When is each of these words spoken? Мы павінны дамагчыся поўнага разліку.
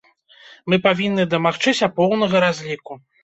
Мы 0.73 0.79
павінны 0.85 1.25
дамагчыся 1.35 1.91
поўнага 1.99 2.43
разліку. 2.47 2.99